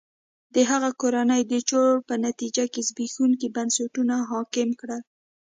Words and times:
د 0.53 0.57
هغه 0.69 0.89
کورنۍ 1.01 1.41
د 1.51 1.53
چور 1.69 1.93
په 2.07 2.15
نتیجه 2.25 2.63
کې 2.73 2.81
زبېښونکي 2.89 3.47
بنسټونه 3.55 4.15
حاکم 4.31 4.69
کړل. 4.79 5.01